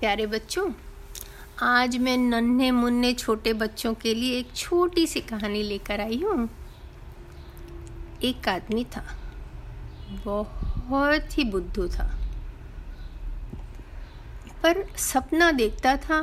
प्यारे 0.00 0.26
बच्चों, 0.26 0.70
आज 1.62 1.96
मैं 1.96 2.16
नन्हे 2.18 2.70
मुन्ने 2.70 3.12
छोटे 3.14 3.52
बच्चों 3.52 3.92
के 3.94 4.12
लिए 4.14 4.38
एक 4.38 4.48
छोटी 4.54 5.06
सी 5.06 5.20
कहानी 5.20 5.62
लेकर 5.62 6.00
आई 6.00 6.20
हूँ। 6.22 6.48
एक 8.22 8.48
आदमी 8.48 8.84
था, 8.86 9.04
बहुत 10.26 11.38
ही 11.38 11.44
बुद्धू 11.44 11.86
था, 11.88 12.06
पर 14.62 14.84
सपना 14.98 15.50
देखता 15.52 15.96
था 15.98 16.20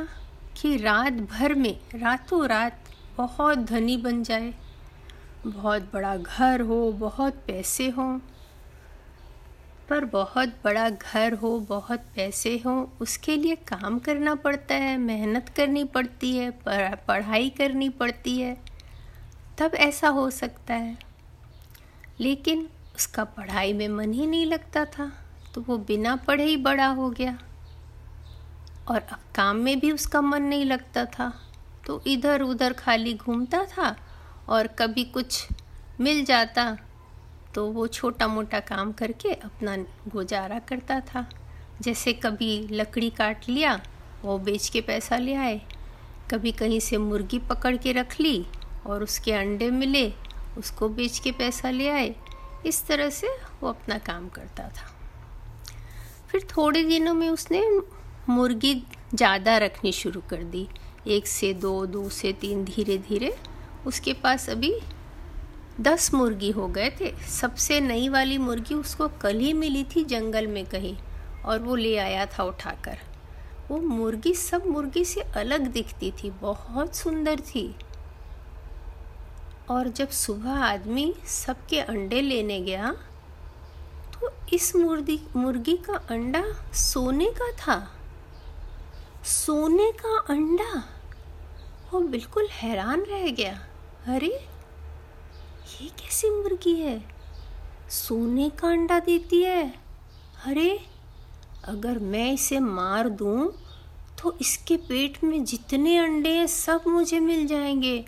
कि 0.56 0.76
रात 0.76 1.12
भर 1.30 1.54
में, 1.54 1.76
रातों 1.94 2.46
रात 2.48 2.78
बहुत 3.16 3.58
धनी 3.66 3.96
बन 3.96 4.22
जाए, 4.22 4.54
बहुत 5.46 5.90
बड़ा 5.92 6.16
घर 6.16 6.60
हो, 6.60 6.92
बहुत 6.92 7.42
पैसे 7.46 7.88
हों 7.88 8.18
पर 9.88 10.04
बहुत 10.04 10.48
बड़ा 10.64 10.88
घर 10.90 11.32
हो, 11.32 11.58
बहुत 11.60 12.00
पैसे 12.16 12.56
हो, 12.66 12.92
उसके 13.00 13.36
लिए 13.36 13.54
काम 13.68 13.98
करना 13.98 14.34
पड़ता 14.34 14.74
है, 14.74 14.96
मेहनत 14.98 15.48
करनी 15.48 15.84
पड़ती 15.84 16.36
है 16.36 16.50
पढ़ाई 17.08 17.50
करनी 17.50 17.88
पड़ती 17.88 18.38
है। 18.38 18.56
तब 19.58 19.74
ऐसा 19.74 20.08
हो 20.08 20.30
सकता 20.30 20.74
है। 20.74 20.96
लेकिन 22.20 22.68
उसका 22.96 23.24
पढ़ाई 23.24 23.72
में 23.72 23.88
मन 23.88 24.12
ही 24.12 24.26
नहीं 24.26 24.46
लगता 24.46 24.84
था 24.84 25.12
तो 25.54 25.60
वो 25.60 25.76
बिना 25.78 26.14
पढ़े 26.16 26.44
ही 26.44 26.56
बड़ा 26.56 26.86
हो 26.86 27.10
गया। 27.10 27.38
और 28.88 29.00
अब 29.02 29.20
काम 29.34 29.56
में 29.56 29.78
भी 29.80 29.92
उसका 29.92 30.20
मन 30.20 30.42
नहीं 30.42 30.64
लगता 30.64 31.04
था 31.04 31.32
तो 31.86 32.02
इधर 32.06 32.42
उधर 32.42 32.72
खाली 32.72 33.14
घूमता 33.14 33.64
था 33.66 33.96
और 34.48 34.66
कभी 34.66 35.04
कुछ 35.04 35.46
मिल 36.00 36.24
जाता 36.24 36.76
तो 37.54 37.66
वो 37.66 37.86
छोटा 37.86 38.26
मोटा 38.28 38.60
काम 38.60 38.92
करके 38.92 39.32
अपना 39.32 39.76
गुजारा 40.08 40.58
करता 40.58 41.00
था। 41.00 41.28
जैसे 41.82 42.12
कभी 42.12 42.68
लकड़ी 42.70 43.10
काट 43.10 43.48
लिया, 43.48 43.80
वो 44.24 44.38
बेच 44.38 44.68
के 44.68 44.80
पैसा 44.80 45.16
ले 45.16 45.34
आए। 45.34 45.60
कभी 46.30 46.52
कहीं 46.52 46.80
से 46.80 46.98
मुर्गी 46.98 47.38
पकड़ 47.48 47.76
के 47.76 47.92
रख 47.92 48.20
ली 48.20 48.44
और 48.86 49.02
उसके 49.02 49.32
अंडे 49.32 49.70
मिले, 49.70 50.12
उसको 50.58 50.88
बेच 50.88 51.18
के 51.18 51.32
पैसा 51.32 51.70
ले 51.70 51.88
आए। 51.88 52.14
इस 52.66 52.86
तरह 52.86 53.10
से 53.10 53.28
वो 53.62 53.68
अपना 53.68 53.98
काम 53.98 54.28
करता 54.28 54.68
था। 54.68 54.90
फिर 56.28 56.46
थोड़े 56.56 56.82
दिनों 56.84 57.14
में 57.14 57.28
उसने 57.28 57.62
मुर्गी 58.28 58.74
ज़्यादा 59.14 59.56
रखनी 59.58 59.92
शुरू 59.92 60.20
कर 60.30 60.42
दी। 60.44 60.66
एक 61.06 61.26
से 61.26 61.52
दो 61.54 61.84
दो 61.86 62.08
से 62.08 62.32
तीन 62.32 62.64
धीरे 62.64 62.96
धीरे 62.98 63.34
उसके 63.86 64.12
पास 64.12 64.48
अभी 64.50 64.72
दस 65.80 66.12
मुर्गी 66.14 66.50
हो 66.50 66.66
गए 66.68 66.90
थे। 66.90 67.12
सबसे 67.30 67.80
नई 67.80 68.08
वाली 68.08 68.38
मुर्गी 68.38 68.74
उसको 68.74 69.08
कल 69.22 69.38
ही 69.38 69.52
मिली 69.52 69.84
थी 69.84 70.04
जंगल 70.04 70.46
में 70.46 70.64
कहीं 70.66 70.96
और 71.44 71.58
वो 71.58 71.74
ले 71.76 71.96
आया 71.98 72.26
था 72.28 72.44
उठाकर। 72.44 72.98
वो 73.68 73.78
मुर्गी 73.78 74.34
सब 74.34 74.66
मुर्गी 74.66 75.04
से 75.04 75.20
अलग 75.36 75.66
दिखती 75.68 76.10
थी, 76.12 76.30
बहुत 76.32 76.96
सुंदर 76.96 77.40
थी। 77.40 77.74
और 79.70 79.88
जब 79.88 80.08
सुबह 80.10 80.64
आदमी 80.64 81.14
सबके 81.26 81.80
अंडे 81.80 82.20
लेने 82.20 82.60
गया 82.60 82.90
तो 84.12 84.30
इस 84.52 84.74
मुर्गी 84.76 85.20
मुर्गी 85.36 85.76
का 85.76 85.94
अंडा 86.10 86.42
सोने 86.74 87.30
का 87.32 87.50
था। 87.56 87.76
सोने 89.24 89.90
का 89.92 90.18
अंडा? 90.30 90.72
वो 91.92 92.00
बिल्कुल 92.00 92.48
हैरान 92.52 93.00
रह 93.02 93.28
गया। 93.30 93.54
अरे 94.06 94.46
ये 95.64 95.88
कैसी 95.88 96.30
मुर्गी 96.30 96.80
है? 96.80 97.04
सोने 97.90 98.50
का 98.50 98.68
अंडा 98.68 98.98
देती 98.98 99.42
है। 99.42 99.74
अरे, 100.46 100.80
अगर 101.64 101.98
मैं 101.98 102.32
इसे 102.32 102.58
मार 102.58 103.08
दूँ 103.08 103.52
तो 104.22 104.38
इसके 104.40 104.76
पेट 104.76 105.24
में 105.24 105.44
जितने 105.44 105.98
अंडे 105.98 106.28
हैं, 106.28 106.46
सब 106.46 106.82
मुझे 106.86 107.20
मिल 107.20 107.46
जाएँगे। 107.46 108.04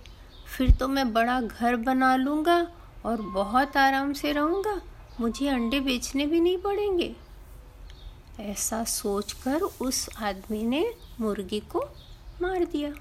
फिर 0.56 0.70
तो 0.70 0.88
मैं 0.88 1.12
बड़ा 1.12 1.40
घर 1.40 1.77
बना 1.77 2.16
लूँगा 2.16 2.72
और 3.06 3.22
बहुत 3.22 3.77
आराम 3.77 4.12
से 4.12 4.33
रहूँगा। 4.33 4.80
मुझे 5.20 5.48
अंडे 5.48 5.80
बेचने 5.80 6.27
भी 6.27 6.40
नहीं 6.40 6.58
पड़ेंगे। 6.58 7.16
ऐसा 8.40 8.84
सोचकर 8.84 9.61
उस 9.62 10.11
आदमी 10.18 10.62
ने 10.62 10.95
मुर्गी 11.20 11.61
को 11.61 11.80
मार 12.42 12.64
दिया। 12.64 12.92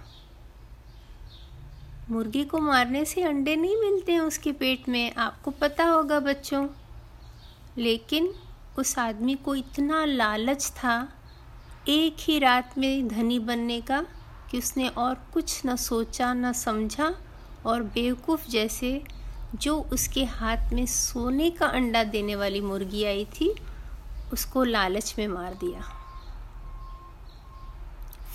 मुर्गी 2.12 2.44
को 2.44 2.58
मारने 2.58 3.06
से 3.06 3.22
अंडे 3.22 3.56
नहीं 3.56 3.78
मिलते 3.78 4.12
हैं 4.12 4.20
उसके 4.20 4.52
पेट 4.52 4.90
में, 4.90 5.16
आपको 5.16 5.52
पता 5.52 5.86
होगा 5.86 6.20
बच्चों। 6.20 6.68
लेकिन 7.78 8.34
उस 8.80 9.00
आदमी 9.00 9.36
को 9.36 9.56
इतना 9.56 10.06
लालच 10.06 10.68
था, 10.68 11.14
एक 11.88 12.16
ही 12.20 12.40
रात 12.40 12.78
में 12.78 13.08
धनी 13.08 13.40
बनने 13.40 13.82
का, 13.82 14.06
कि 14.52 14.58
उसने 14.58 14.88
और 14.88 15.16
कुछ 15.34 15.62
न 15.66 15.76
सोचा, 15.76 16.34
न 16.34 16.54
समझा, 16.54 17.16
और 17.66 17.84
बेवकूफ़ 17.84 18.50
जैसे 18.50 19.04
जो 19.56 19.80
उसके 19.80 20.24
हाथ 20.24 20.74
में 20.74 20.86
सोने 20.86 21.50
का 21.50 21.66
अंडा 21.66 22.04
देने 22.04 22.36
वाली 22.36 22.62
मुर्गी 22.62 23.04
आई 23.04 23.26
थी, 23.26 23.56
उसको 24.34 24.64
लालच 24.64 25.16
में 25.18 25.28
मार 25.28 25.54
दिया। 25.54 26.05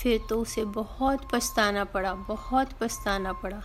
फिर 0.03 0.21
तो 0.31 0.41
उसे 0.41 0.65
बहुत 0.65 1.29
पछताना 1.33 1.85
पड़ा, 1.85 2.15
बहुत 2.15 2.73
पछताना 2.73 3.33
पड़ा। 3.33 3.63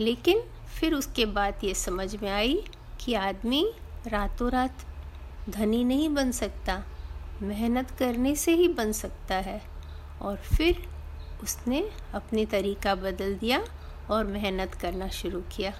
लेकिन 0.00 0.42
फिर 0.80 0.94
उसके 0.94 1.26
बाद 1.26 1.64
ये 1.64 1.74
समझ 1.74 2.16
में 2.16 2.30
आई 2.30 2.64
कि 3.00 3.14
आदमी 3.14 3.72
रातों 4.06 4.50
रात 4.50 4.78
धनी 5.48 5.84
नहीं 5.84 6.08
बन 6.08 6.30
सकता, 6.30 6.84
मेहनत 7.42 7.90
करने 7.90 8.36
से 8.36 8.54
ही 8.54 8.68
बन 8.68 8.92
सकता 8.92 9.34
है। 9.34 9.62
और 10.22 10.36
फिर 10.36 10.88
उसने 11.42 11.90
अपने 12.14 12.46
तरीका 12.46 12.94
बदल 12.94 13.34
दिया 13.34 13.64
और 14.10 14.24
मेहनत 14.24 14.74
करना 14.74 15.08
शुरू 15.08 15.40
किया। 15.40 15.74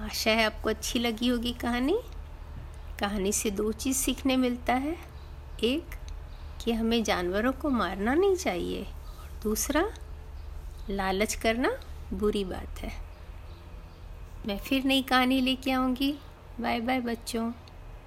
आशा 0.00 0.30
है 0.30 0.44
आपको 0.44 0.70
अच्छी 0.70 0.98
लगी 0.98 1.28
होगी 1.28 1.52
कहानी। 1.52 2.00
कहानी 3.00 3.32
से 3.32 3.50
दो 3.50 3.72
चीज़ 3.72 3.96
सीखने 3.96 4.36
मिलता 4.36 4.74
है। 4.74 4.96
एक 5.64 5.86
कि 6.64 6.72
हमें 6.72 7.04
जानवरों 7.04 7.52
को 7.52 7.70
मारना 7.70 8.14
नहीं 8.14 8.36
चाहिए। 8.36 8.82
और 8.82 9.40
दूसरा, 9.42 9.90
लालच 10.90 11.34
करना 11.34 11.80
बुरी 12.12 12.44
बात 12.44 12.78
है। 12.78 12.92
मैं 14.46 14.58
फिर 14.58 14.84
नई 14.84 15.02
कहानी 15.02 15.40
लेके 15.40 15.70
आऊँगी। 15.70 16.18
बाय 16.60 16.80
बाय 16.80 17.00
बच्चों। 17.00 17.52